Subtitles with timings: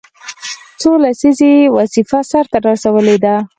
[0.81, 3.35] څو لسیزې یې وظیفه سرته رسولې ده.